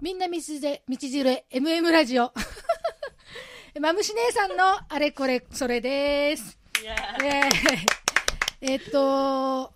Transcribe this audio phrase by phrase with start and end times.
[0.00, 2.32] みんな道で、道連れ、MM ラジオ。
[3.78, 6.58] マムシ姉さんのあれこれ、それです。
[8.62, 9.74] えっと、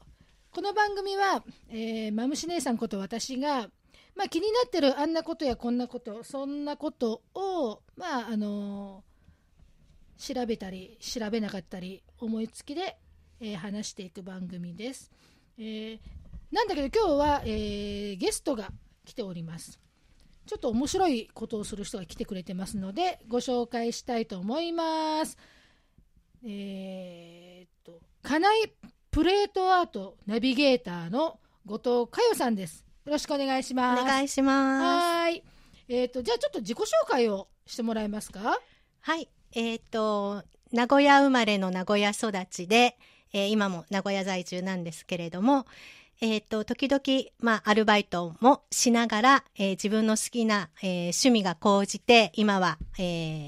[0.51, 3.69] この番組は、えー、マムシ姉さんこと私が、
[4.15, 9.05] まあ気になってるあんなことやこんなこと、そんなことを、まああの
[10.17, 12.97] 調べたり、調べなかったり、思いつきで、
[13.41, 15.13] えー話していく番組です。
[15.59, 16.01] えー
[16.51, 18.73] なんだけど今日は、えーゲストが
[19.05, 19.84] 来ております。
[20.47, 25.39] ちょっと面白いことをする人が来てくれてますので、ご紹介したいと思います。
[26.45, 28.73] えーっと、家内
[29.11, 32.85] プレートアートナビゲーターの後藤佳代さんです。
[33.07, 34.05] よろしくお願いしおます。
[34.05, 34.83] 願いします。
[34.85, 35.43] はーい。
[35.89, 38.59] えーっと、じゃあちょっと自己紹介をしてもらえますか？
[39.01, 39.29] はい。
[39.53, 42.99] えっ、と、名古屋生まれの名古屋育ちで、
[43.33, 45.67] えー今も名古屋在住なんですけれども、
[46.21, 53.03] えっ、と、時々、まあ、アルバイトもしながら、えー自分の好きな、えー趣味が高じて、今は、え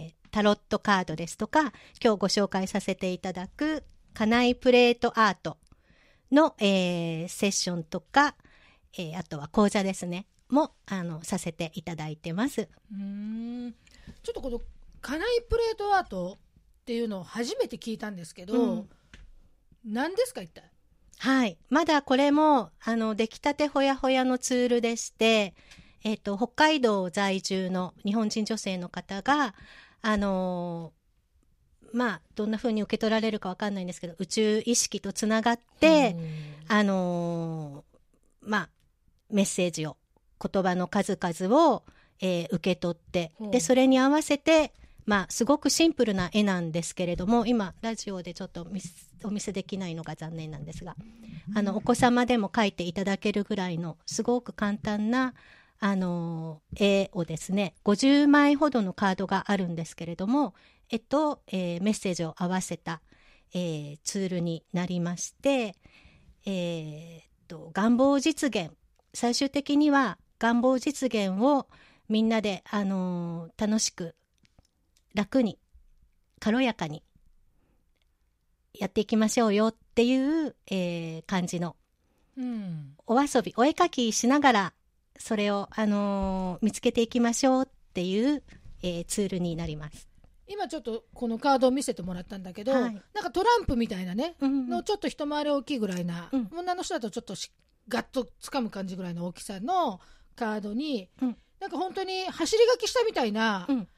[0.09, 1.72] ータロットカードですとか、
[2.03, 5.56] 今日ご紹介させていただく、家内プレートアート
[6.31, 8.34] の、えーセッションとか、
[8.98, 12.69] えーあとは講座ですね、も、あの、させていただいてます。
[12.92, 12.98] うー
[13.69, 13.75] ん。
[14.22, 14.61] ちょっとこの
[15.00, 16.39] 家内プレートアート
[16.83, 18.89] っていうのを初めて聞いたんですけど、うん
[19.84, 20.64] 何ですか一体？
[21.19, 21.59] はい。
[21.70, 25.55] まだこれも、あの、出来たてほやほやのツールでして、
[26.05, 29.55] えっ、と、北海道在住の日本人女性の方が、
[30.03, 30.97] あのー
[31.92, 36.17] まあ、どんな風に受け取られるかわかんないんですけど、宇宙意識とつながって、
[36.69, 37.98] あのー
[38.42, 38.69] まあ、
[39.31, 39.97] メッセージを、
[40.41, 41.84] 言葉の数々を、
[42.20, 44.72] えー受け取ってで、それに合わせて、
[45.07, 48.67] まあ、すごくシンプルな絵なんですけれども、今、ラジオでちょっと
[49.25, 50.97] お見せできないのが残念なんですが、
[51.55, 55.34] あの、お子様でも描いていただけるぐらいの、すごく簡単な、
[55.78, 60.55] あの絵をですね、50枚ほどのカードがあるんですけれども、
[60.91, 63.00] 絵と、えーメッセージを合わせた、
[63.53, 65.77] えーツールになりまして、
[66.47, 68.73] えーと、願望実現。
[69.12, 71.69] 最終的には願望実現を
[72.09, 74.15] みんなで、あのー楽しく、
[75.16, 75.59] 楽に、
[76.38, 77.03] 軽やかに
[78.75, 81.75] やっていきましょうよっていう、えー感じの。
[82.37, 82.94] うん。
[83.06, 84.72] お遊び、お絵かきしながら、
[85.19, 88.43] それを、あのー見つけていきましょうっていう、
[88.82, 90.06] えーツールになります。
[90.49, 93.03] 今ちょっとこのカードを見せてもらったんだけど、はい。
[93.15, 96.49] なんかトランプみたいなね、うんのちょっと一回り大きいぐらいな、うん。
[96.55, 97.50] 女の人だとちょっとし
[97.88, 100.00] ガッと掴む感じぐらいの大きさの
[100.37, 101.37] カードに、うん。
[101.59, 103.88] なんか本当に走り書きしたみたいなうん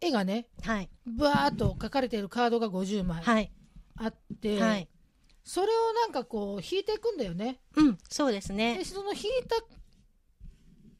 [0.00, 0.90] 絵がね、はい。
[1.06, 3.52] バーっと書かれているカードが50枚はい。
[3.96, 4.88] あって、はい。
[5.44, 7.60] それをなんかこう引いていくんだよね。
[7.76, 8.84] うん、そうですねで。
[8.84, 9.56] その引いた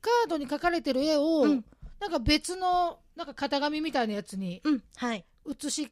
[0.00, 1.64] カードに書かれてる絵を、うん
[2.00, 5.24] なんか別のなんか型紙みたいなやつにうん、はい。
[5.44, 5.90] 写し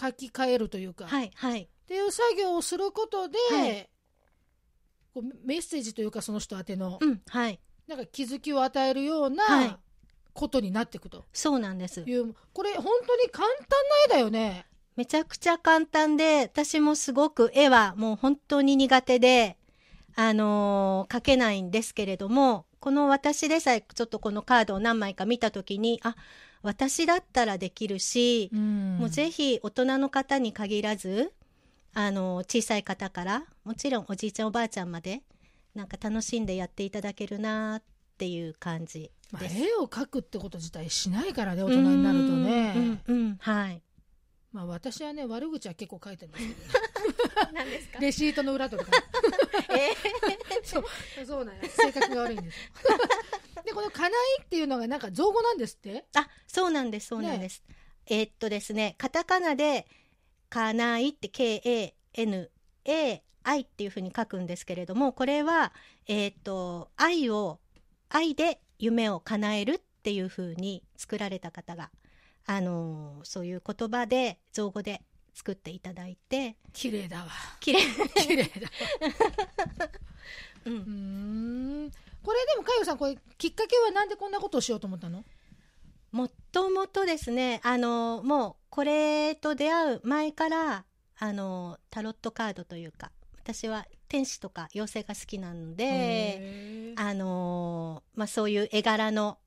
[0.00, 1.62] 書き換えるというか、はい、はい。
[1.62, 3.88] っていう作業をすることで、はい
[5.14, 7.60] こうメッセージというかその人宛ての、うん、はい。
[7.86, 9.76] なんか気づきを与えるようはない
[10.34, 12.00] ことになっていくとそうなんです。
[12.00, 13.64] いう、これ本当に簡単
[14.08, 14.66] な絵だよね。
[14.96, 19.56] めちゃくちゃ簡単で、私もすごく絵はもう本当に苦手で、
[20.14, 26.16] あのー描けないんですけれども、この私でさえちょっとこのカードを何枚か見たときに、あ、
[26.62, 31.32] 私だったらできるし、もうぜひ大人の方に限らず、
[31.92, 35.22] あの、小さい方から、もちろんおじいちゃんおばあちゃんまで、
[35.74, 37.82] なんか楽しんでやっていただけるなっ
[38.16, 39.44] ていう感じまあ。
[39.44, 42.74] 絵を描くってこと自体しないからね大人になるとね。
[42.76, 43.82] うん、うん、うんはい。
[44.52, 46.54] まあ私はね悪口は結構書いてるんですけ
[47.44, 47.98] ど 何ですか？
[47.98, 48.84] レシートの裏とか。
[50.62, 50.84] そう。
[51.26, 52.58] そうなんです性格が悪いんです。
[53.64, 54.12] でこの「かない」
[54.44, 56.04] っていうのがなんか造語なんですって？
[56.14, 57.62] あ、そうなんです、そうなんです。
[58.06, 59.86] えーっとですね、カタカナで、
[60.50, 61.28] かないって
[62.24, 65.72] K-A-N-A-I っていうふうに書くんですけれども、これは、
[66.06, 67.60] えーっと、愛を、
[68.14, 71.90] 愛で夢を叶えるっていうふうに作られた方が、
[72.46, 75.02] あのーそういう言葉で、造語で
[75.34, 77.26] 作っていただいて、綺麗だわ
[77.58, 77.80] 綺麗。
[78.14, 79.90] 綺麗だわ
[80.66, 80.70] う。
[80.70, 81.90] うん
[82.22, 85.24] これでもかよさんこれきっかけはなんでこんなことをしようと思ったの？
[86.12, 90.84] もともとですね、あの、もう、これと出会う前から、
[91.18, 93.84] あの、タロットカードというか、私は
[94.14, 99.38] 天使とか妖精が好きなので、あのまあ、そういう絵柄の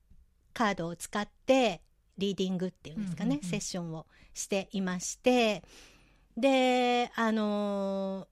[0.52, 1.80] カードを使って、
[2.18, 3.44] リーディングっていうんですかね、うんうんうん。
[3.48, 4.04] セッションを
[4.34, 5.62] していまして、
[6.36, 8.28] で、あの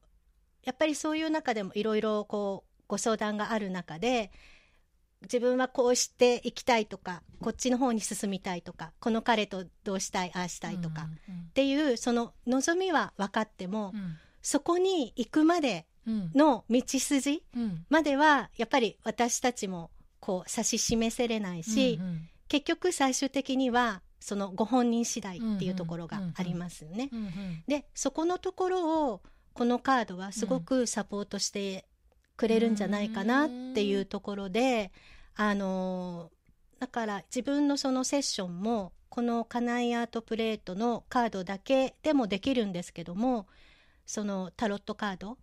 [0.63, 4.31] やっぱりそういう中でもいろいろこう、ご相談がある中で、
[5.23, 11.09] 自分はこうしていきたいとかこっちの方に進みたいとかこの彼とどうしたいああしたいとか、
[11.49, 13.95] っていうその望みは分かっても、
[14.43, 17.43] そこに行くまでの道筋
[17.89, 22.01] まではやっぱり私たちもこう指し示せれないし、
[22.49, 27.11] 結局最終的にはそのご本人次第っていうところがありますよね。
[27.67, 29.23] でそこのところを
[29.53, 31.87] このカードはすごくサポートして
[32.37, 34.93] くれるんじゃないかなっていうところで、
[35.35, 36.31] あの
[36.79, 43.47] だから自分のそのセッションもこのカナイアートプレートのカードだけでもできるんですけども
[44.05, 45.39] そのタロットカード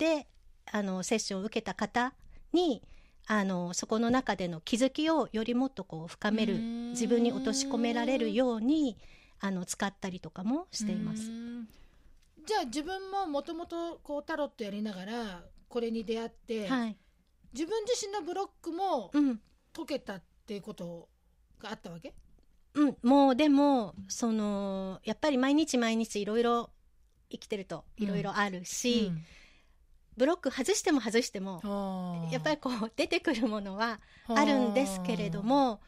[0.00, 0.26] で
[0.72, 2.14] あのセッションを受けた方
[2.54, 2.82] に
[3.26, 6.58] あのそこの中での気づきをよりもっとこう深める
[6.90, 8.96] 自分に落とし込められるように
[9.40, 11.30] あの使ったりとかもしています。
[12.46, 16.96] じゃあ自分ももともとこうタロットやりながらこれに出会って、はい、
[17.52, 19.10] 自分自身のブロックも
[19.74, 21.08] 解けたっていうこと
[21.60, 22.14] があったわけ、
[22.74, 26.70] うん、もうでもそのやっぱり毎日毎日いろいろ
[27.30, 29.24] 生きてるといろいろあるし、うん、
[30.16, 35.80] ブロック外しても外してもやっぱりこう出てくるものはあるんですけれども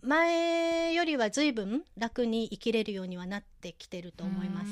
[0.00, 4.66] 前よりは随分楽に生きれるようにはなってきてると思います。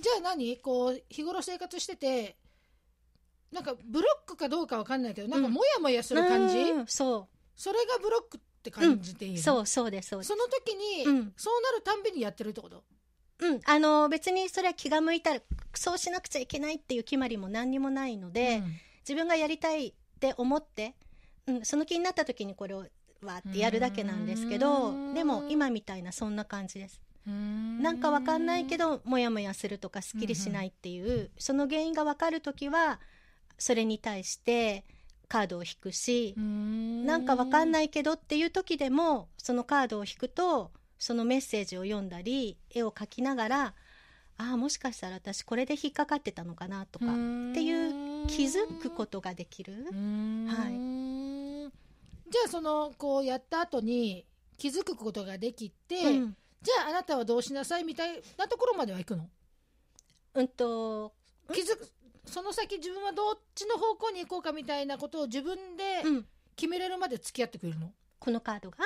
[0.00, 0.56] じゃあ何？
[0.58, 2.36] こう日頃生活してて
[3.52, 7.36] なんかブロックかどうかわかんないけどなんかモヤモヤする感じ、うん、そう。
[7.54, 10.28] それがブロックって感じていい、うん、そうそうですそうです。
[10.28, 12.82] その時に、うん、そうなるたんびにやってるってこと？
[13.38, 15.40] うんあの別にそれは気が向いたら
[15.74, 18.62] そうしなくちゃいけないっていう決まりも何にもないので、
[19.00, 20.94] 自分がやりたいって思って、
[21.46, 22.86] うん、その気になった時にこれを
[23.22, 27.00] わってやるだけなんですけどでも今みたいなそんな感じです。
[27.26, 33.00] なんかわかんないけどモヤモヤするとかすっきりしないっていう、うんうん、その原因がわかる時は
[33.58, 34.84] それに対して
[35.28, 43.74] カードを引くしなんかわかんないけどっていう時でもそのカードを引くとそのメッセージを読んだり絵を描きながら
[44.38, 49.72] ああもしかしたら私これで引っかかってたのかなとかっていう気づくことができる。
[49.72, 49.78] は
[50.68, 54.26] い、じゃあそのこうやった後に
[54.58, 59.28] 気づくことができて、うん、じゃああなたはどうしなさいみたいなところまでは行くの？
[60.34, 61.14] うんと
[61.52, 61.90] 気づく
[62.26, 66.02] その先自分はどっちの方向に行こうかみたいなことを自分で
[66.56, 68.78] 決めれるまで付き合ってくれるの、このカードが？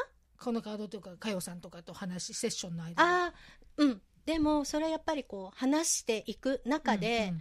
[0.43, 3.35] このカードというか佳代さんとかと話セッションの間ああ
[3.77, 4.03] うん。
[4.27, 7.33] でもそれはやっぱりこう話していく中で、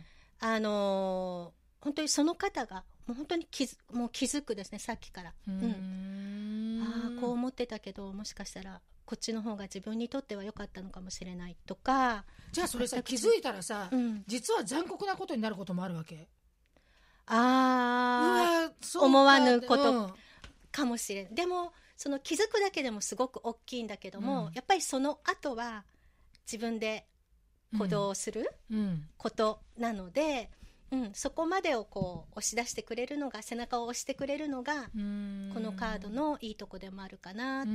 [0.42, 5.34] うんうん、あのー、本当にその方がもう本当に気づもう気づくですねさっきから。
[5.48, 16.28] うん、ああこう思ってたけどもしかしたらこっちの方が自分にとっては良かったのかもしれないとかじゃあそれさ気づいたらさ、うん、実は残酷なことになることもあるわけ？
[17.25, 20.16] ああ思わぬこと
[20.72, 25.84] かもしれない、うん、でもその気づくだけでもすごく大きいんだけども、うん、やっぱりその後は
[26.50, 27.06] 自分で
[27.78, 28.50] 行動する
[29.18, 30.50] ことなので、
[30.92, 37.69] うん、そこまでをこう押し出してくれるのが背中を押してくれるのがこのカードのいいとこでもあるかなって。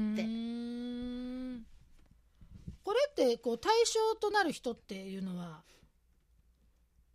[2.83, 5.63] これってこう対象となる人っていうのは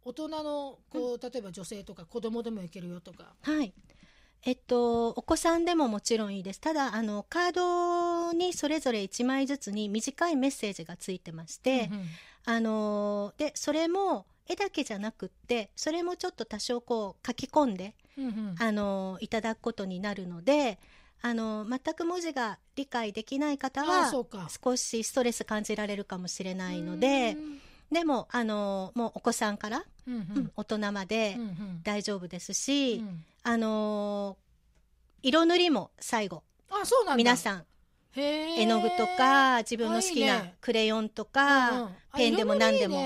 [0.04, 3.34] 大人のこう、うん、例えば女性とか子供でもいけるよとか。
[3.42, 3.74] はい
[4.44, 6.62] えっと、お子さんでももちろんいいです。
[6.62, 12.06] ただ、あの、カードにそれぞれ1枚ずつに短いメッセージがついてまして、うんうん、
[12.46, 20.80] あの、で、それも、絵だけじゃなくってそれもちょっと多少こう書き込んで、うんうん、あのいただくことになるので
[21.22, 27.38] あの全く文字が理解できない方は少しストレス感じられるかもしれないので
[27.92, 31.38] でもあのもうお子さんから、うんうん、大人まで
[31.84, 34.38] 大丈夫ですし、うんうん、あの
[35.22, 36.44] 色塗りも最後。
[36.70, 37.66] あそうなん皆さん。
[38.16, 43.04] 絵の具とか自分の好きなクレヨンとか、うんうん、ペンでも何でも。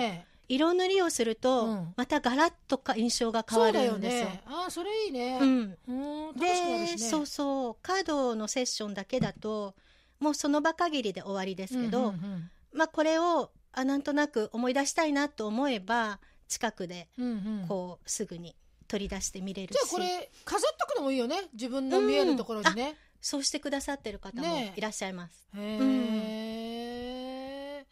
[0.50, 4.26] 色塗りをすると、うん、またガラッとか印象が変わるんですよ。
[4.26, 5.40] ね、あそれいいね。
[5.42, 5.78] うん。
[6.36, 9.74] で、ね、そうそうカードのセッションだけだと
[10.20, 17.10] もうその場限りで終わりですけど、うんうんうん、まあこれをあなんとなく思い出したいなと思えば近くで
[17.68, 18.56] こう、すぐに
[18.94, 19.76] 取り出して見れるし。
[19.76, 21.50] じゃあこれ飾っとくのもいいよね。
[21.54, 22.90] 自分の見えるところにね。
[22.90, 25.48] うん、そうしてくださってる方もいらっしゃいます。
[25.52, 25.78] ね、へ
[27.78, 27.86] え、うん、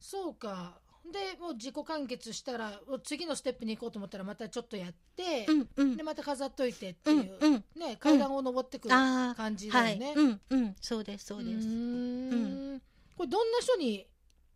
[0.00, 0.80] そうか。
[1.12, 8.94] でもう自己完結したら次のステップに行こうと思ったらまたちょっとやって、うんうん、でまた飾っといてっていう、うんうん、ね、階段を上ってくる
[9.36, 10.06] 感じだよね。
[10.06, 11.68] はい、うんうん、そうですそうです。
[11.68, 12.82] うん
[13.16, 14.06] これどんな人に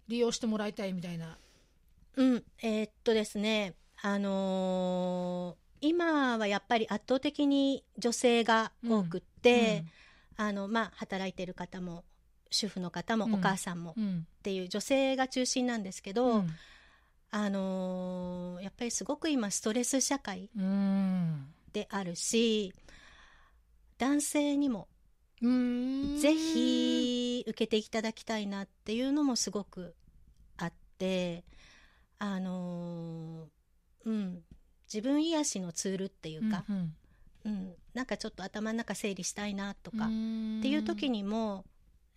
[0.09, 1.38] 利用してもらいたいみたいな？
[2.16, 9.84] うん、えー、っとですね、あの今はやっぱり圧倒的に女性が多くって、
[10.36, 12.04] あのまあ、働いてる方も
[12.50, 13.34] 主婦の方もうん。
[13.34, 14.26] お母さんもっうん。
[14.42, 16.50] ていう女性が中心なんですけど、うん。
[17.30, 21.46] あのーやっぱりすごく今ストレス社会うん。
[21.72, 22.72] であるし
[23.98, 24.86] 男性にも
[25.40, 26.18] うん。
[26.18, 29.94] ぜひ受けていただきたいなっていうのもすごく
[30.58, 31.44] あって
[32.18, 34.42] あのーうん
[34.92, 36.94] 自分癒しのツールっていうか、うん
[37.44, 37.72] うん。
[37.94, 40.58] なんかちょっと頭の中整理したいなとうんか、ん。
[40.61, 41.64] っていう時にも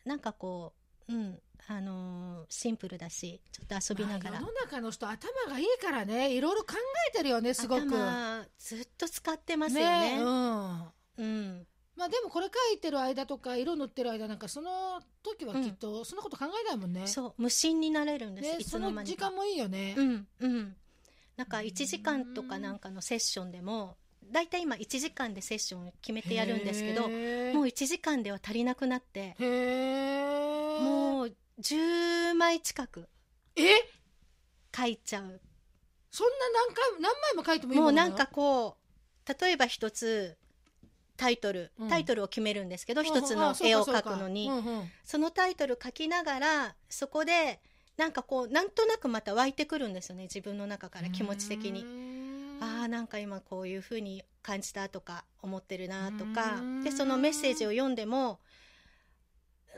[0.06, 0.74] なんかこ
[1.10, 6.76] う、うんあのーシンプルだしちょっと遊びながら、まあ世の中の人頭がいいからねいろいろ考
[7.10, 7.82] えてるよねすごく。
[7.88, 10.18] 頭ずっと使ってますよね。
[10.18, 10.92] ねうん。
[11.18, 20.76] うん、まあでもこれ書いてる間とか色塗ってる間なんかその時はきっとそんなこと考えないもんね、そう無心になれるんです、ねその時間もいいよね、うんうん
[21.38, 23.98] なんか1時間とかなんかのセッションでも
[24.32, 33.08] だいたい今1時間でセッション決めてやるんですけどもう1時間では足りなくなってもう10枚近く
[33.56, 33.64] え？
[34.76, 35.42] 書いちゃう。
[36.12, 36.34] そんな
[36.68, 40.38] 何回も何枚も書いてもいいもうなんかこう例えば一つ
[41.18, 41.90] タイトル、うん。
[41.90, 44.50] タイトルを決めるんですけど一つあの絵を描くのに。
[44.50, 44.92] うんうん。
[45.04, 47.62] そのタイトル書きながらそこで
[47.98, 51.82] なんかこうなんとなくまた湧いてくるんですよね自分の中から気持ち的に。
[51.82, 51.86] う。
[51.86, 52.58] ん。
[52.62, 56.56] ああなんか今こういうふうに感じたとか思ってるなとか。
[56.60, 56.84] うん。
[56.84, 58.40] でそのメッセージを読んでも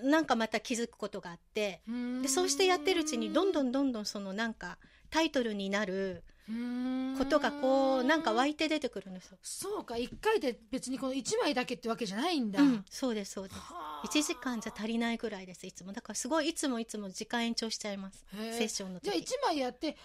[0.04, 1.82] なんかまた気づくことがあって。
[2.22, 4.78] でそうしてやってるうちにどんどんどんどんそのなんか
[5.10, 6.24] タイトルになる
[7.18, 9.38] ことがこうなんか湧いて出てくるんですよ。
[9.42, 13.60] そうか一回で別にこの一枚だけってわけじゃないんだ、うん、そうですそうです。
[13.60, 14.08] はあ。
[14.08, 15.92] 1時間じゃ足りないぐらいですいつも。
[15.92, 19.98] だからすごいいつもいつも時間延長しちゃいますセッションのじゃあ時一枚やって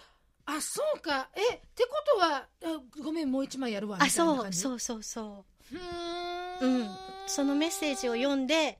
[0.45, 1.29] あそうか。
[1.35, 4.59] えってことはあごめんもう一枚やるわみあそたいな感じ？
[4.59, 5.75] うそうそうそう。
[5.75, 6.81] うーうん。
[6.83, 6.89] ん
[7.27, 8.79] そのメッセージを読んで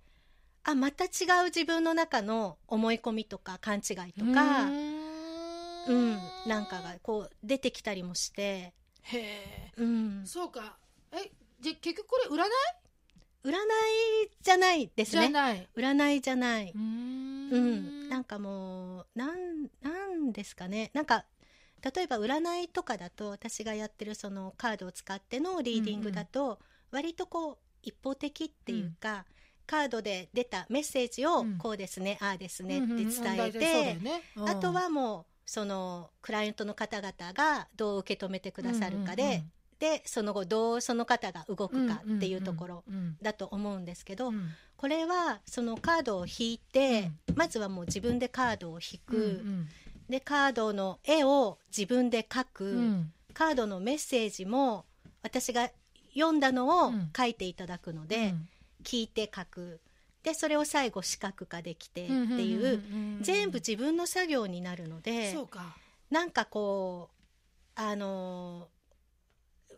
[0.66, 1.08] あまた違
[1.42, 4.68] う自分の中の思い込みとか勘違いとか
[5.88, 6.20] ううん。
[6.46, 8.74] なんかがこう出てきたりもして。
[9.04, 9.72] へえ。
[9.78, 10.24] うん。
[10.26, 10.78] そうか。
[11.12, 12.50] えじゃ結局これ占い？
[13.44, 13.56] 占い
[14.42, 15.28] じゃないですね。
[15.76, 16.22] 占い。
[16.22, 16.72] じゃない。
[16.74, 17.50] うん。
[17.52, 20.92] うん、なんかもうなんなんですかね。
[20.94, 21.26] なんか
[21.96, 26.60] 例えば占いとかだと私がやってるそのカードを使ってのリーディングだと
[26.92, 29.26] 割とこう一方的っていうか、
[29.68, 31.58] カードで出たメッセージをうん。
[31.58, 33.06] こうですね、ああですねって伝
[33.48, 34.00] えて、
[34.46, 39.44] あとはもうそのクライアントの方々がどう受け止めてくださるかで、
[39.80, 44.50] でその後どうその方が動くかっていうところうんだと思うんですけど、うん。
[44.78, 49.68] これはそのカードを引いて、まずはもう自分でカードを引く、うん
[50.10, 53.14] でカードの絵を自分で描く、うん。
[53.34, 54.86] カードのメッセージも
[55.22, 55.70] 私が
[56.14, 57.10] 読んだのをうん。
[57.16, 58.48] 書いていただくので、うん。
[58.84, 59.80] 聞いて書く
[60.24, 63.18] でそれを最後視覚化できてっていう,、うんうんうん。
[63.18, 65.76] うん全部自分の作業になるのでそうか。
[66.10, 68.74] なんかこうあのー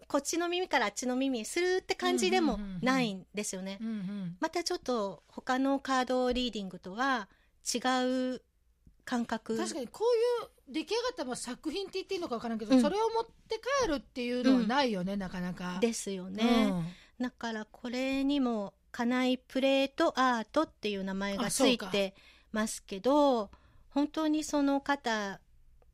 [0.07, 3.79] こっちの耳からあっちの耳にするって感じでもないんですよね。
[3.81, 4.37] うんうん。
[4.39, 7.27] またちょっと他のカードリーディングとは
[7.73, 7.79] 違
[8.35, 8.41] う
[9.03, 9.57] 感覚。
[9.57, 10.03] 確かにこ
[10.39, 12.81] ういう出来上がったまあ作品って言っていいのか分からんけど、うん。
[12.83, 15.79] それを持って帰るっていうのはないよね、なかなか。
[15.81, 16.67] ですよね、
[17.19, 17.23] うん。
[17.23, 22.15] だからこれにも「家内プレートアート」っていう名前がついて
[22.53, 23.51] ますけど
[23.89, 25.41] 本当にその方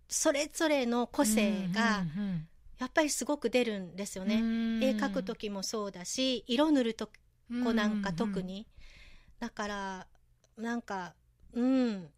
[0.08, 4.84] それぞれの個性がうんやっぱりすごく出るんですよね、うん。
[4.84, 7.12] 絵描く時もそうだし色塗ると
[7.50, 8.66] うんこなんか特に、
[9.40, 10.08] だから
[10.58, 11.14] なんか
[11.54, 12.10] うん。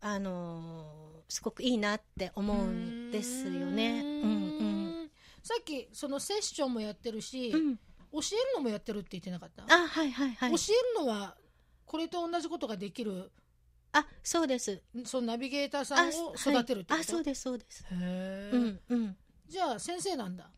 [0.00, 4.02] あのーすごくいいなって思うんですよね。
[4.02, 5.10] うんうん。
[5.42, 7.78] さっきそのセッションもやってるし、うん
[8.12, 10.50] 教えるのもやってるって言ってなかった、あはいはいはい。
[10.50, 10.56] 教
[10.96, 11.36] えるのは
[11.86, 13.30] これと同じことができる
[13.92, 14.82] あそうです。
[15.04, 17.02] そのナビゲーターさあんを育てるってこと、はい。
[17.02, 17.84] あそうですそうです。
[17.90, 18.56] へー。
[18.56, 19.16] うんうん。
[19.46, 20.50] じゃあ先生なんだ？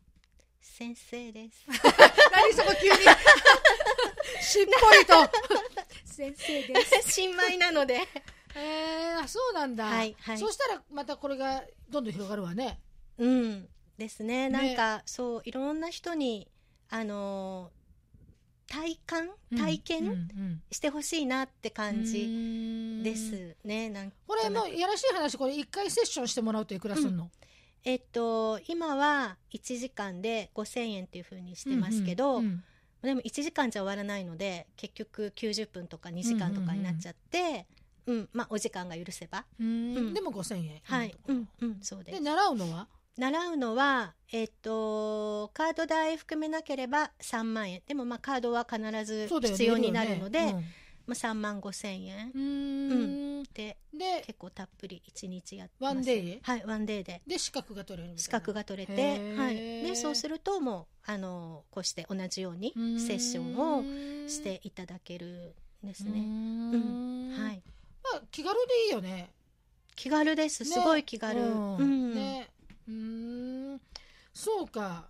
[0.61, 1.65] 先生です。
[2.31, 2.95] 何そこ急に？
[4.41, 5.13] しっぽりと。
[6.05, 7.11] 先生です。
[7.11, 7.95] 新米なので。
[7.95, 8.07] へ
[8.55, 10.37] えあそうなんだ、はいはい。
[10.37, 12.79] そしたらまたこれがどんどん広がるわね。
[13.17, 13.69] うん。
[13.97, 14.49] ですね。
[14.49, 16.49] ねなんかそういろんな人に
[16.89, 17.85] あのー
[18.67, 20.61] 体感体験、うんうん。
[20.71, 23.89] してほしいなって感じじですね。
[23.91, 27.29] なんとこれもうやらしい話これ一回セッションしてもらうといくらするの、
[27.83, 32.63] えっと今は1時間で5000円っていう風にしてますけど、うんうん
[33.03, 37.67] でも1時間じゃ終わらないので結局90分とか2時間とかになっちゃって、
[38.07, 39.45] うんまあお時間が許せば。
[39.59, 39.95] うん。
[39.95, 40.13] うん。
[40.15, 40.81] でも5000円。
[40.83, 41.77] はい、うんうん。
[41.83, 42.87] そうでです習うのは？
[43.17, 47.81] 習うのは、えっと、カード代含めなければ3万円。
[47.87, 50.65] でも、まあ、カードは必ず必要になるので、そうだよね
[51.07, 55.95] まあ、3万5千円うんで、で結構たっぷり1日やってます。
[55.95, 56.39] ワンデー？
[56.41, 57.21] はい、ワンデーで。
[57.25, 59.55] で資格が取れる資格が取れへて、ーはい。
[59.81, 63.83] で、そうすると、もう、あの、こうして同じようにセッションを
[64.27, 66.11] していただけるんですね。
[66.71, 67.31] うん。
[67.37, 67.63] は、はいい。
[68.13, 69.29] まあ、気軽でいいよね
[69.95, 70.65] 気軽です。
[70.65, 71.39] すごい気軽。
[71.39, 72.15] うんうん。
[72.15, 72.49] ね
[72.87, 73.81] うーん
[74.33, 75.07] そうか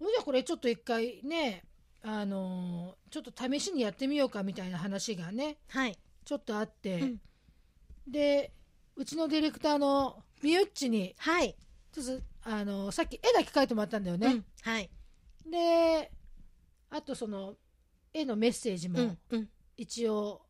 [0.00, 1.64] じゃあこれちょっと一回ね
[2.02, 5.98] あのーちょっと試しにやってみようかみたいな話がねはい。
[6.24, 7.20] ちょっとあって、うん
[8.08, 8.52] で
[8.94, 11.56] うちのディレクターのみゆっちにはい。
[11.92, 14.44] ちょっとあのさっき絵だけ描いてもらったんだよね、うん。
[14.62, 14.90] はい。
[15.50, 16.10] で
[16.90, 17.54] あとその
[18.14, 19.18] 絵のメッセージもうん。
[19.30, 19.48] うん。
[19.76, 20.42] 一応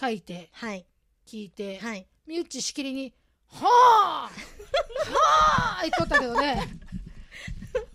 [0.00, 0.86] 書いてはい。
[1.26, 2.06] 聞いて、はい。
[2.26, 3.12] みゆっちしきりに
[3.48, 4.30] 「はあは
[5.78, 6.78] あ!」言っとったけどね。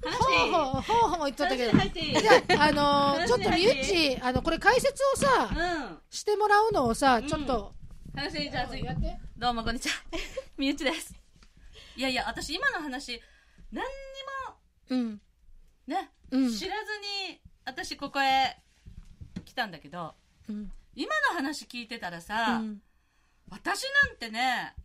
[0.04, 1.72] ほうほうほうほう言っとったけど。
[1.72, 5.98] じゃあ、あのちょっとみゆっちあのこれ解説をさ、うん。
[6.10, 7.28] してもらうのをさん。
[7.28, 7.74] ちょっと、
[8.16, 8.84] 話じゃあ次。
[8.84, 9.18] やって。
[9.38, 9.96] どうもこんにちは。
[10.58, 11.14] みゆちです。
[11.96, 13.22] いやいや私今の話
[13.72, 13.88] 何に
[14.90, 15.12] うん。
[15.12, 15.20] も
[15.88, 16.54] ね、うん。
[16.54, 16.92] 知らず
[17.30, 18.58] に私ここへ
[19.46, 20.16] 来たんだけど
[20.50, 20.72] うん。
[20.96, 22.82] 今の話聞いてたらさ、うん。
[23.50, 24.76] 私なんてね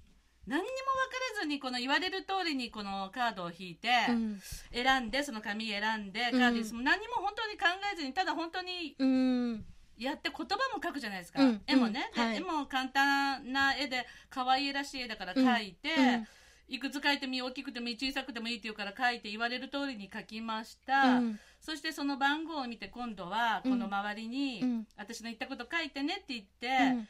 [0.46, 4.40] 何にも分からずにこの言われる通りにこのカードを引いて、うん。
[4.72, 6.42] 選んでその紙選んでカうん。
[6.42, 9.64] ードに、何にも本当に考えずにただ本当にうん。
[9.98, 11.62] やって言葉も書くじゃないですか、うん。
[11.66, 16.26] 絵もね、で絵も簡単な絵で可愛いらしい絵だから描いて、うん。
[16.68, 21.40] いくつ描いてもいい大きくてもいい小さくてもいいって言うから描いて言われる通りに描きました、うん。
[21.60, 24.86] そしてその番号を見て今度はこの周りに、うん。
[24.96, 27.08] 私の言ったこと書いてねって言って、うん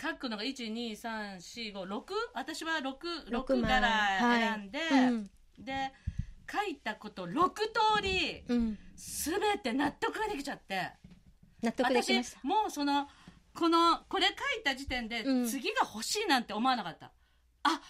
[0.00, 3.70] 書くのが12345私は 6, 六6枚。
[3.70, 5.30] から選んで、うん。
[5.58, 5.92] で
[6.50, 7.50] 書いたこと6
[7.96, 8.78] 通りうん。
[8.96, 10.92] 全て納得ができちゃって。
[11.62, 12.40] 納得でき私ました。
[12.42, 13.08] もうその
[13.54, 15.46] このこれ書いた時点で、うん。
[15.46, 17.12] 次が欲しいなんて思わなかった。
[17.64, 17.80] あ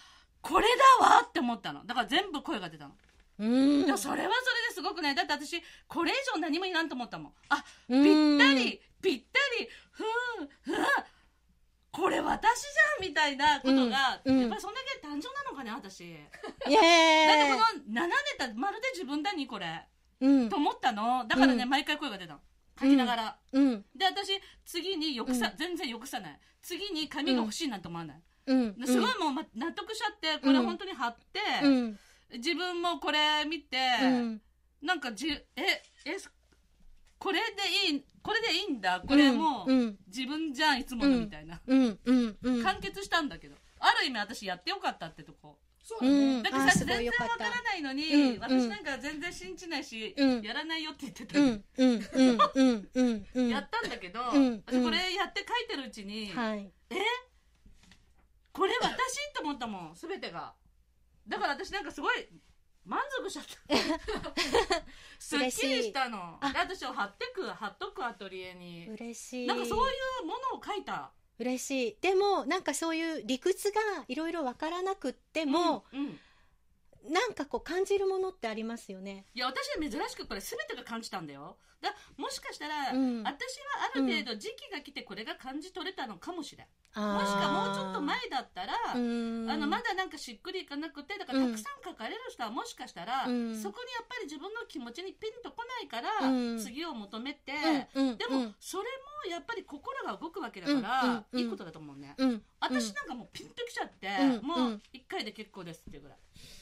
[0.40, 0.66] これ
[1.00, 1.84] だわって思ったの。
[1.84, 2.94] だから全部声が出たの、
[3.38, 3.82] うん。
[3.84, 5.14] それはそれですごくない。
[5.14, 7.32] だって私これ以上何もいらんと思ったもん。
[7.50, 8.36] あぴうん。
[8.36, 10.04] ったりぴったりふう
[10.62, 10.76] ふう
[11.90, 14.40] これ私じゃんみたいなことが、うんうん。
[14.40, 16.00] やっぱりそんだけ単純なのかね私。
[16.04, 19.86] イだってエこの7ネタまるで自分だにこれ。
[20.20, 20.48] うん。
[20.48, 21.26] と思ったの。
[21.26, 21.68] だからね、うん。
[21.70, 22.40] 毎回声が出たの。
[22.80, 23.84] 書きながら、うん。
[23.96, 25.56] で私次によくさ、うん。
[25.56, 26.40] 全然よくさない。
[26.62, 28.76] 次に紙が欲しいなんて思わない、うん。
[28.86, 31.98] すごいもう、ま、納得しちゃってこれ本当に貼って、うん。
[32.34, 34.42] 自分もこれ見て、うん。
[34.82, 35.42] なんかじえ
[36.04, 36.16] え
[37.18, 39.00] これでいいこれでいいんだ。
[39.00, 39.96] これもう、うん。
[40.06, 42.62] 自分じゃんいつものみたいな、うんうんうん。
[42.62, 45.56] 完結したんだけどある意味私やってよかったってとこ。
[45.82, 46.42] そうだね、うん。
[46.42, 50.42] だって全然わからないのに、うん私なんか全然信じないし、うん。
[50.42, 51.54] やらないよって言ってた、や
[53.60, 54.62] ったんだけど、うん。
[54.66, 56.70] 私これやって書いてるうちに、はい。
[56.90, 56.96] え？
[58.52, 58.90] これ私？
[59.30, 60.52] って思ったもん全てが。
[61.26, 62.28] だから私なんかすごい
[62.84, 64.84] 満足しちゃった。
[65.18, 66.38] すっきりしたの。
[66.40, 66.52] あ。
[66.52, 68.88] で私を貼ってく貼っとくアトリエに。
[68.88, 69.46] 嬉しい。
[69.46, 71.12] なんかそういうものを書いた。
[71.38, 71.96] 嬉しい。
[72.00, 76.20] でもなんかそういう理屈がいろいろわからなくっても、うんうん
[77.08, 79.24] なんかこう感じるものってありますよね。
[79.34, 81.56] いや私は珍しくこれ全てが感じたんだよ。
[81.80, 83.22] だもしかしたら、うん。
[83.22, 93.54] 私はある程度時期が来てこれが感じ取れたのかもしれん、ももしかもうちょっと前だったら、ああのまだなんかしっくりいかなくてだからたくさん書かれる人はもしかしたら、うん。
[93.54, 96.58] そこにやっぱり自分の気持ちにピンとこないから、うん。
[96.58, 98.84] 次を求めて、でも、それ
[99.24, 102.42] もやっぱり心が動くわけだから、いいことだと思うね、うん。
[102.60, 104.08] 私なんかもうピンときちゃって、
[104.40, 104.46] うん。
[104.46, 104.80] もう
[105.18, 106.18] 一回で結構ですっていうぐらい。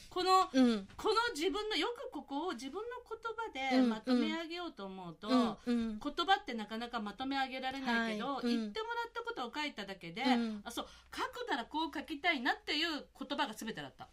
[0.09, 0.87] このうん。
[0.97, 8.49] この自分のよくここを自分の言葉でうんまとめ上げようと思うと、うんうん言葉ってなかなかまとめ上げられないけど、はいうん。
[8.49, 10.61] 言ってもらったことを書いただけで、うん。
[10.65, 14.07] あそう書くならこう書きたいなっていう言葉が全てだった。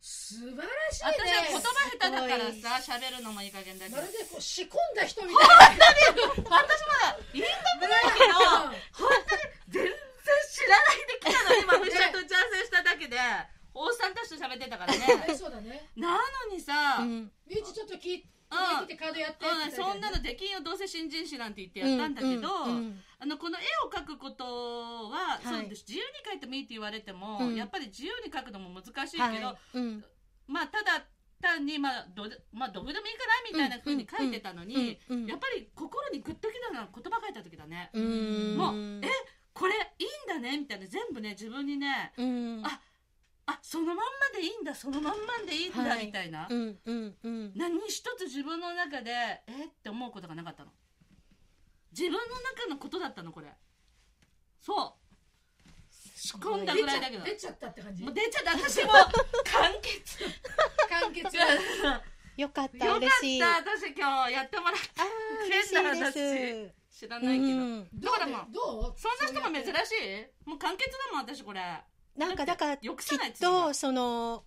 [0.00, 0.62] 素晴ら
[0.94, 3.96] しい私はね言葉下手だからさ喋るのもいい加減だけど。
[3.96, 5.50] まるでこう仕込んだ人みたいな。
[5.58, 6.62] 私まだ
[7.34, 7.50] 言いた
[7.82, 8.38] くないけど
[8.94, 9.90] 本当に全然
[10.54, 13.16] 知らないで来たの今藤田と打ち合わせしただけで
[13.72, 14.98] 大さんたちと喋ってたからね。
[14.98, 15.88] は いそうだね。
[15.96, 17.32] なのにさ、うん。
[17.46, 20.60] みゆちちょっと聞いてうんてカードやってうん、って言ったそんなのできんよ。
[20.60, 23.04] どうせ新人誌なんて言ってやったんだけど、うんうん。
[23.20, 25.44] あのこの絵を描くことは、はい。
[25.44, 27.54] そうです自由に描いてもいいって言われても、うん。
[27.54, 29.56] やっぱり自由に描くのも難しいけど、はい。
[29.74, 30.04] うん。
[30.46, 31.04] まあただ
[31.40, 35.22] 単にまあど,、まあ、どこでもいいかなみたいな風に書いてたのに、うん。
[35.22, 35.26] うん。
[35.26, 38.56] やっぱり心にグッときたのは言葉書いた時だね、うん。
[38.56, 39.10] もうえ
[40.50, 40.86] ねみたいな。
[40.86, 42.62] 全部ね自分にねうん。
[42.64, 42.80] あ
[43.46, 44.02] あそのまんま
[44.34, 46.06] でいいんだそのまんまでいいんだ、はい。
[46.06, 47.52] みたいな、うんうんうん。
[47.56, 49.10] 何一つ自分の中で
[49.46, 50.70] えって思うことがなかったの。
[51.92, 53.48] 自分の中のことだったのこれ。
[54.60, 55.08] そう。
[56.14, 57.24] 仕込んだぐらいだけど。
[57.24, 58.02] 出ちゃったって感じ？
[58.02, 58.52] もう出ちゃった。
[58.52, 60.18] 私も 完結。
[60.90, 61.36] 完結。
[62.36, 63.40] よかったよかっ嬉しい。
[63.40, 68.94] た私今日やってもらってあー嬉しいです知らないけど、うんだからもうどう？
[68.96, 70.48] そんな人も珍しい？
[70.48, 71.60] もう完結だもん私これ。
[72.16, 74.44] なんかだからきっよくさないとその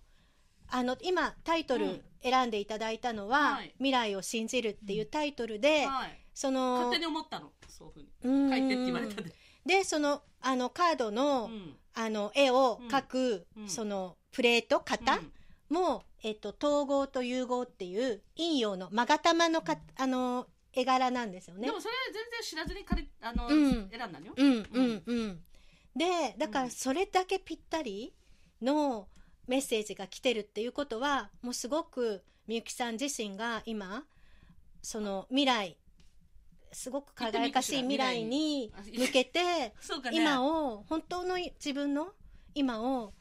[0.68, 2.02] あの今タイトルうん。
[2.22, 6.18] 選んでいただいたのははい「未来を信じる」っていうタイトルではい。
[6.34, 7.50] その勝手に思ったの？
[7.68, 8.44] そういうふうに。
[8.44, 8.50] うん。
[8.50, 9.32] 書いてって言われたで。
[9.66, 11.76] でそのあのカードの,、うん。
[11.94, 13.68] あの絵を描く、うん。
[13.68, 15.32] そのプレート型うん。
[15.70, 21.66] も、えっと、統合と融合っていう陰陽の勾玉のかあの絵柄なんですよね。
[21.66, 21.72] で。
[21.72, 23.90] もそれ全然知らずに借りあの、うん。
[23.90, 25.44] 選んだのよ、うんうんうん。
[25.94, 28.14] でだかうんらそれだけぴったり
[28.60, 29.08] の
[29.46, 34.04] メッセージが来てるっていうことはもうすごくみゆきさん自身が今
[34.80, 35.78] その未来
[36.72, 39.74] すごく輝かしい未来に向けて
[40.10, 42.12] 今を本当の自分の
[42.54, 43.12] 今を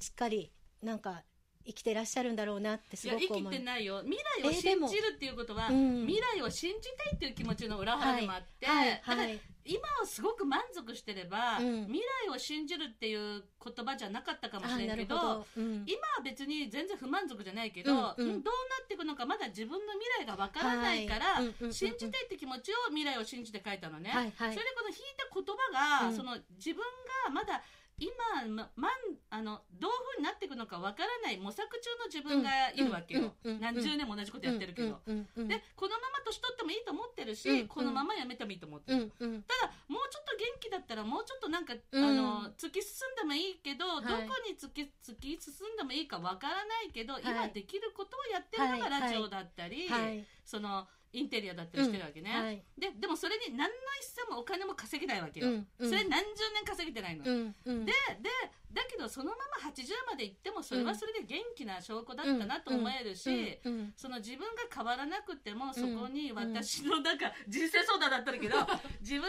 [0.00, 0.50] しっかり
[0.82, 1.22] なんか
[1.64, 3.52] 生きてらっしゃるんだろうなってすいや生きごく思う。
[3.52, 4.02] てないよ。
[4.04, 6.06] 未来を信じるっていうことは、うん。
[6.06, 11.86] 未来を信じたいっていう気持ちの裏腹でもあって、はいだからはい今をすごく満足してれば、うん。
[11.86, 15.84] 未来を信じるっていう言葉じゃなかったかもあしれけどなんるほど、うん。
[15.86, 18.34] 今は別に全然不満足じゃないけど、うんうん。
[18.34, 24.34] うんどうなっていくのかまだ自分の未来がわからないから、はい信じたいって気持ちを未来を信じて書いたのね、はいはい。
[24.34, 25.44] それでこの引いた言
[25.78, 26.16] 葉が、うん。
[26.16, 26.82] その自分
[27.24, 27.62] がまだ
[28.02, 28.10] 今
[28.48, 28.92] ままん
[29.30, 39.10] あのどういうふうになっていくのかわからない模索中の自分がいるわけよ、何十年も同じことやってるけど、でこのまま年取ってもいいと思ってるし、うんこのままやめてもいいと思ってる、
[39.46, 42.04] ただもうちょっと元気だったらもうちょっとなんか、うん。
[42.04, 44.04] あの突き進んでもいいけど、はい。
[44.04, 47.22] どこに突き突き進んでもいいかわからないけど、い。
[47.22, 49.00] 今できることをやってるのがはい。
[49.02, 50.24] ラジオだったり、はい。
[50.44, 52.62] そのインテリアだったりしてるわけね、はい。
[52.78, 55.88] ででもそれに何の一銭もお金も稼げないわけよ、うんうん。
[55.88, 57.84] それ何十年稼げてないの、うんうん。
[57.84, 58.30] でで
[58.72, 68.56] だけどそのまま80まで行ってもそれはそれで元気な証拠だったなと思えるし、うんうんその自分が変わらなくてもそこに私のなんか人生相談だったんだけど
[69.00, 69.28] 自分が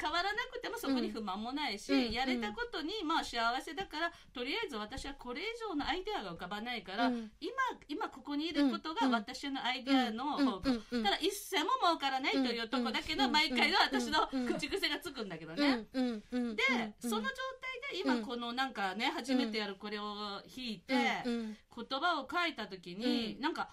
[0.00, 7.30] 変わらなくてもそこに不満もないし、うんやれたことにまあ幸せだからとりあえず私はこれ以上のアイデアが浮かばないから、うん。
[7.40, 7.52] 今
[7.88, 9.12] 今ここにいることがうん。
[9.12, 10.62] 私のアイデアの方向、
[11.02, 13.32] ただ一銭も儲からないというとこだけど、うん。
[13.32, 14.46] 毎回の私のうん。
[14.46, 15.86] 口癖がつくんだけどね。
[15.92, 16.56] で、うん。
[17.00, 17.28] その状
[17.60, 20.14] 態で今このなんかね、初めてやるこれを
[20.46, 21.54] 弾いて、言
[22.00, 23.40] 葉を書いた時に、うん。
[23.42, 23.70] なんか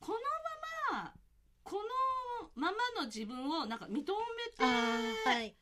[0.00, 0.18] この
[0.92, 1.12] まま
[1.62, 1.82] この
[2.54, 5.54] ままの自分をなんか認めてい。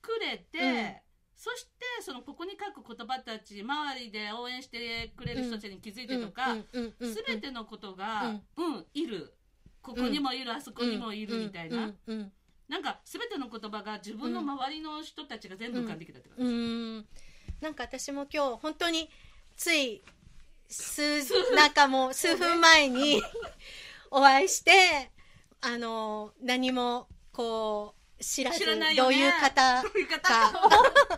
[0.00, 0.94] くれて、うん。
[1.36, 1.70] そして
[2.02, 8.86] そのここに書く言葉たち周りで応援してくれる人たちに気づいてとか、うんうんうんうん全てのことが、うん。
[8.94, 9.34] いる。
[9.80, 12.32] ここにもいる、あそこにもいるみたいな、うんうん。
[12.68, 17.06] なんか全ての言葉が自分の周りの人たちが全部浮かんできたって感じ、うんうん。
[17.60, 19.10] なんか私も今日本当に
[19.56, 20.02] つい
[20.68, 23.22] 数なんかもう数分前に
[24.10, 25.11] お会いして
[25.62, 30.52] あの何もこう知らず知らないどういう方どういう方か。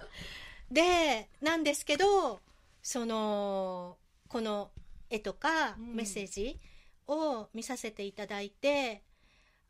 [0.71, 2.41] でなんですけど
[2.83, 4.71] そのこの
[5.11, 5.95] 絵とかうん。
[5.97, 6.61] メッセージ
[7.07, 9.03] を見させていただいて、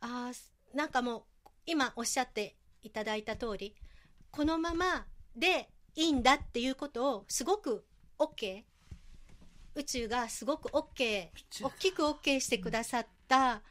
[0.00, 3.74] あーなんかもう今おっしゃっていただいた通り
[4.30, 5.06] このまま
[5.37, 7.84] でいいんだっていうことをすごく
[8.18, 8.64] OK
[9.74, 11.28] 宇宙がすごく OK
[11.62, 13.62] 大きく OK してくださった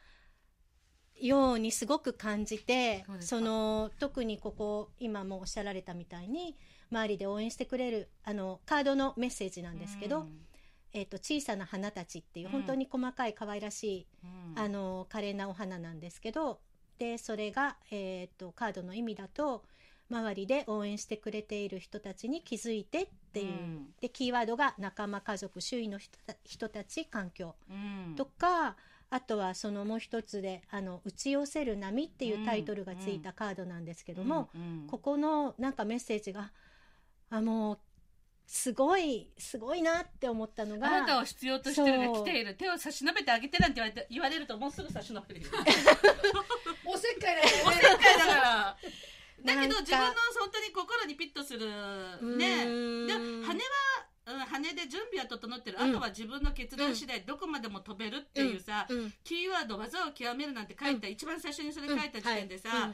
[1.19, 6.57] ようにすごく感じてその特にここ今もおっしゃられたみたいに
[6.91, 10.45] 周りで応援してくれるあのカードのメッセージなんですけど、うん。
[10.95, 12.51] えー、と小さな花たちっていううん。
[12.51, 14.59] 本当に細かい可愛らしい、うん。
[14.59, 16.59] あの可憐なお花なんですけど
[16.99, 19.63] でそれが、えー、とカードの意味だと
[20.11, 23.87] 周りで応援してくれている人たちに気づいてっていう、うん。
[23.99, 25.97] でキーワードが仲間家族周囲の
[26.43, 28.15] 人たち環境うん。
[28.15, 28.75] とか、
[29.13, 34.49] あとはそのもう一つで「あの打ち寄せる波」っていうタイトルがついたカードなんですけども、
[34.87, 36.51] ここのなんかメッセージが
[37.29, 37.79] あもう
[38.47, 42.55] すごいすごいなって思ったのがあなたを必要としてるが来ている。
[42.55, 45.41] 手を差し伸べてあげてなんて言われて言われるともうすぐ差し伸べる。
[45.41, 45.47] よ
[46.85, 48.77] おせっかいだよおせっねかいだから。
[49.45, 50.05] だけど自分の
[50.39, 51.69] 本当に心にピッとする。
[52.37, 52.65] ね
[54.63, 55.89] 羽はうん羽で準備は整ってる、うん。
[55.89, 58.87] あとは自分の決断次第どこまでも飛べるっていうさ、
[59.23, 62.93] キーワード技を極めるなんて書いた、一番最初にそれ書いた時点でさ、はい。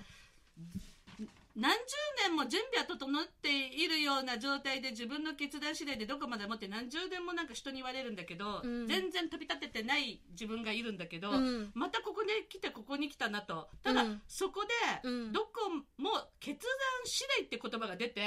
[1.55, 1.77] 何十
[2.23, 8.88] 年も準備は整っているような状態で自分の決断次第でどこまでもって何十年もなんか人に言われるんだけど、うん。
[8.88, 11.71] 全然飛び立ててない自分がいるんだけど、うん。
[11.73, 13.67] またここで来てここに来たなと。
[13.84, 14.21] ただ、うん。
[14.27, 14.69] そこで、
[15.03, 15.34] うん。
[15.34, 16.71] どこも決断
[17.03, 18.21] 次第って言葉が出て、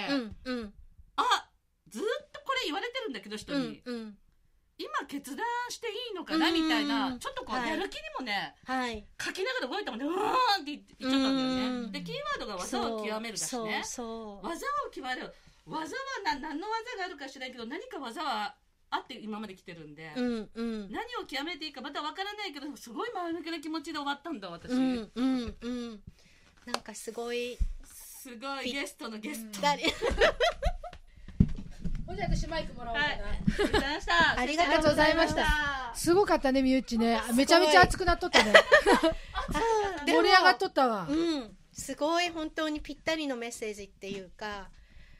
[1.16, 1.48] あ
[1.92, 2.02] ずっ
[2.32, 4.18] とこれ言われてるんだけど人うに、んうん。
[4.78, 7.70] 今決断していいのかなみたいな、うんちょっとこう、はい。
[7.70, 9.06] やる気にもねはい。
[9.20, 11.92] 書きながら動いたもんねうーんって言っちゃったんだよね、うん。
[11.92, 14.46] でキーワードが技を極めるだしそうねそう。
[14.46, 15.32] 技を極める。
[15.66, 18.56] 技はな何の技があるか知らないけど何か技は
[18.90, 20.90] あって今まで来てるんで、うんうん。
[20.90, 26.00] 何を極めていいかまた分からないけどすごい前向きな気持ちで終わったんだ私、うんうんうん。
[26.66, 29.82] なんかすごいすごいゲストのゲスト、誰？
[32.12, 33.22] ほんじゃ私マイクもらおうかな、はい。
[33.22, 34.40] ありがとうございました。
[34.40, 35.92] ありがとうございました。
[35.94, 38.52] すごかったねみゆっちねめちゃめちゃ熱くなっとったね。
[40.06, 41.56] 盛り上がっとったわ、うん。
[41.72, 44.68] すごい本当にぴったりのメッセージっていうか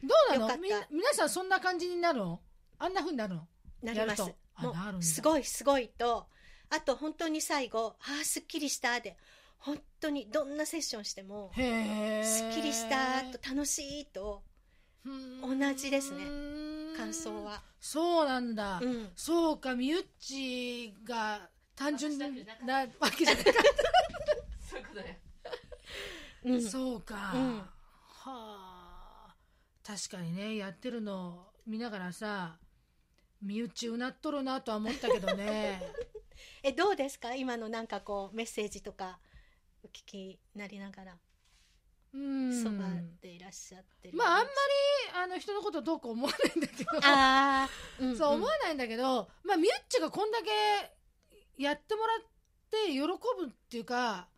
[0.02, 0.56] どうなの？
[0.58, 2.40] み皆さんそんな感じになるの？
[2.78, 3.48] あんな風になるの？
[3.82, 4.22] なります。
[4.58, 6.26] もうすごいすごいと。
[6.68, 9.16] あと本当に最後「あーすっきりした」で。
[9.64, 14.42] 本当にどんなセッションしてもへえすっきりしたと楽しいと
[15.04, 16.24] 同じですね。
[16.96, 17.62] 感想は。
[17.80, 19.10] そうなんだ、うん。
[19.16, 22.32] そうかみゆっちが単純なわ
[23.10, 23.54] けじゃなかっ
[24.70, 25.20] そういうことね。
[26.44, 26.64] うん。
[26.64, 27.58] たそうか、うん。
[27.58, 27.66] は
[28.26, 29.34] あ。
[29.84, 32.56] 確かにねやってるの見ながらさ
[33.40, 35.82] みゆっちうなっとるなとは思ったけどね。
[36.62, 37.34] えどうですか？
[37.34, 39.18] 今のなんかこうメッセージとか
[39.82, 41.18] お聞きになりながら。
[42.14, 42.62] うん。
[42.62, 42.84] そば
[43.20, 44.16] でいらっしゃってる。
[44.16, 44.48] まああんまり
[45.14, 46.90] あの人のことどうか思わないんだけど。
[47.02, 48.16] あー、 んん。
[48.16, 50.50] そう思わないんだけど、まあ、みゆっちがこんだけ
[51.62, 52.18] やってもらっ
[52.70, 53.08] て喜ぶ
[53.48, 54.28] っていうか、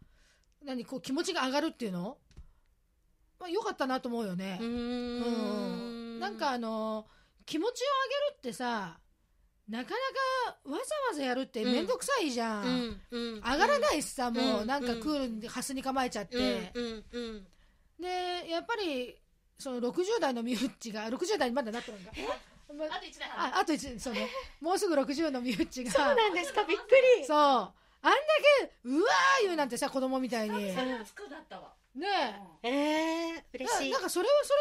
[0.62, 2.18] 何、こう気持ちが上がるっていうの？
[3.38, 4.58] まあ、よかったなと思うよね。
[4.60, 4.64] う。
[4.64, 6.16] ん。
[6.16, 6.20] ん。
[6.20, 7.06] なんかあの、
[7.46, 8.98] 気持ちを上げるってさ、
[9.68, 9.96] なかな
[10.46, 12.64] かわざわざやるってめんどくさいじゃん。
[12.64, 13.34] うんうん。
[13.37, 16.72] 上がらないしさ、もううんなんかクールにハスに構えちゃって。
[17.98, 19.16] で、やっぱり、
[19.58, 22.10] その60代のみゆっちが、60代にまだなってるんだ。
[22.76, 23.54] まあと1年半。
[23.54, 24.16] ああと一その
[24.60, 25.90] もうすぐ60のみゆっちが。
[25.90, 26.64] そうなんですか？
[26.64, 26.82] びっく
[27.18, 27.24] り。
[27.24, 27.36] そう。
[27.36, 28.18] あんだ
[28.60, 30.64] けうわー言うなんてさ子供みたいに。
[30.66, 31.72] ね3つだったわ。
[31.96, 32.68] え。
[32.68, 33.90] えー、嬉しい。
[33.90, 34.52] ななんかそれはそ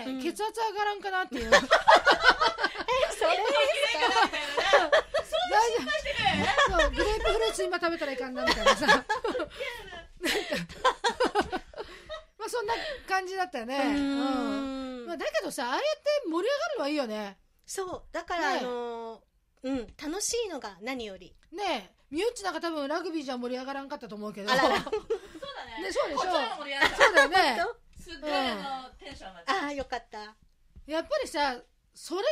[0.00, 0.22] れでね、うん。
[0.22, 1.50] 血圧上がらんかなっていう。
[1.54, 1.72] それ大丈
[4.18, 4.22] 夫。
[6.78, 8.86] そうグレープフルーツ今食べたらいかんなみたいなさ。
[8.86, 9.04] なんか
[12.76, 15.04] な感じだったよね、ううん。
[15.04, 15.06] ん。
[15.06, 15.82] まあ、だけどさああやっ
[16.24, 17.38] て盛り上がるのはいいよね。
[17.66, 18.02] そう。
[18.12, 19.20] だから、ねあのー
[19.64, 19.86] うん。
[20.02, 21.34] 楽しいのが何より。
[21.52, 22.02] ねえ。
[22.10, 24.52] みゆっちなんか多分ラグビーじゃ盛り上がらんかったと思うけど。
[24.52, 24.68] あら。
[24.68, 24.98] ら そうだ
[25.78, 25.82] ね。
[25.82, 26.22] ねそうでしょ。
[26.22, 27.64] そうだよね。
[28.02, 30.36] すっごいあのテンション上がったああよかった。
[30.86, 31.60] やっぱりさ
[31.94, 32.28] それが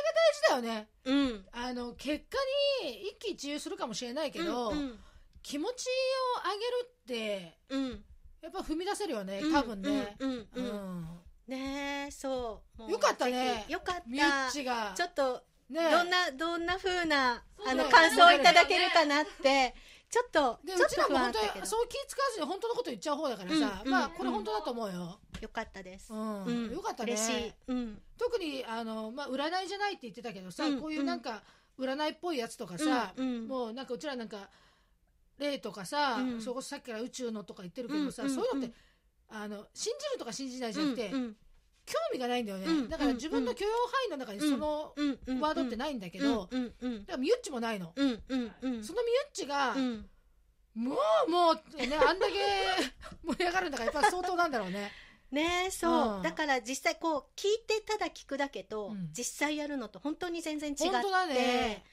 [0.51, 0.89] 大事だよね。
[1.05, 1.47] うん。
[1.53, 2.39] あの結果
[2.85, 5.03] に一喜一憂するかもしれないけど、うん。
[5.43, 8.05] 気持ちを上げるってうん
[8.43, 10.17] やっぱ踏み出せるよねうん多分ね。
[10.19, 11.09] うんうん
[11.47, 12.91] ねえそう。
[12.91, 13.65] よかったね。
[13.69, 14.03] よかった。
[14.07, 14.93] みゆっちが。
[14.97, 19.75] ちょっとねどんなどんな風なあの感想をいただけるかなって。
[20.11, 26.13] ちょっとでちょっと不うちらも本当にそう気使わずに本当のこと言っちゃう方だからさ、うんうんまあこれ本当だと思うよ、よかったです。
[26.13, 26.45] うん。
[26.45, 26.73] うん。
[26.73, 27.13] よかったね。
[27.13, 27.53] 嬉しい。
[27.69, 28.03] うん。
[28.19, 31.43] 特にあの、まあ、占いじゃないって言ってたけどさ、うんこういうなんか
[31.79, 34.51] 占いっぽいやつとかさ、もうなんかうちらなんか
[35.41, 36.41] 霊とかさ、うん。
[36.41, 38.75] そこさっきから宇宙のとか言ってるけどさ、うんそういうのって、うん
[39.33, 41.09] あの信じるとか信じないじゃなくて、
[41.87, 44.93] 興味がないんだよね、うんだから自分の許容範囲の中にその
[45.41, 50.07] ワードってないんだけど、だからみゆっちもないの、そのみゆっちが、うん。
[50.75, 52.35] もうもうってねあんだけ
[53.27, 54.93] 盛り上がるんだからやっぱ相当なんだろうね。
[55.31, 56.23] ねえそう、うん。
[56.23, 59.11] だから実際こう聞いてただ聞くだけと、うん。
[59.13, 60.91] 実際やるのと本当に全然違って。
[60.91, 61.85] ね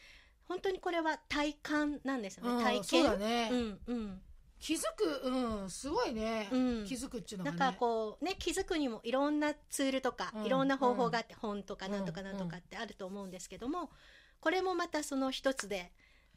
[0.48, 2.84] 本当にこれは体感なんですよね、うん体験？
[2.84, 4.22] そうだね、うんうん。
[4.60, 6.86] 気づくうんすごいね、うん。
[6.86, 7.58] 気づくっていうのがね。
[7.58, 13.92] だからこうね気づくにもいろんなツールとか、うんいろんな方法があって、本とかうんなんとかなんとかってあると思うんですけども、
[14.40, 15.92] これもまたその一つで、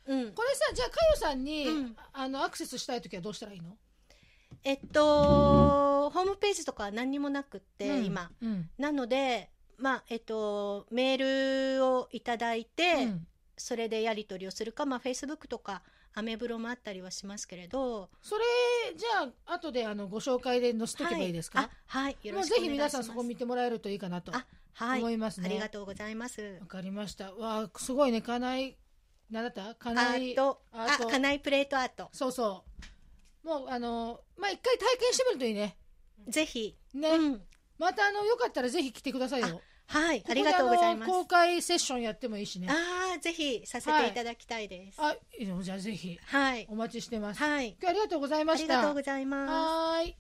[0.07, 1.97] うん、これさじゃあかよさんに、うん。
[2.13, 3.77] あのアクセスしたい時はどうしたらいいの？
[4.65, 8.31] えっとホームページとかは何にもなくって、うん今。
[8.43, 8.69] うん。
[8.77, 13.27] なのでまあえっとメールをいただいて、うん
[13.61, 15.83] それでやり取りをするかまあフェイスブックとか
[16.15, 18.11] アメブロもあったりはしますけれど。
[18.23, 18.45] それ
[18.97, 22.61] じゃあ後であのご紹介で載せとけばいいですか、はい、よろしくお願いします。
[22.61, 24.35] ぜひ皆さんそこ見てもらえるといいかなと。
[24.35, 25.01] あはい。
[25.01, 26.59] 思いますね、ありがとうございます。
[26.61, 27.33] わかりました。
[27.35, 28.23] わあすごいね。
[28.23, 28.77] かない
[29.31, 29.75] なんだった？
[29.75, 30.63] かアないート。
[30.73, 31.09] あアート。
[31.09, 32.09] 家内プレートアート。
[32.13, 32.65] そうそ
[33.45, 33.47] う。
[33.47, 35.77] もうあのまあ一回体験してみるといいね。
[36.29, 37.43] ぜひ、ね、うん、
[37.79, 39.61] またあのよかったらぜひ来てくださいよ。
[39.91, 41.11] はい、ありがとうございます。
[41.11, 42.69] 公開セッションやってもいいしね。
[42.71, 44.97] ああ、ぜひさせていただきたいです。
[45.01, 46.67] あ、いいのじゃあぜひはい。
[46.71, 47.43] お待ちしてます。
[47.43, 47.77] はい。
[47.81, 48.75] 今日ありがとうございました。
[48.75, 49.51] ありがとうございます。
[49.51, 50.17] はーい。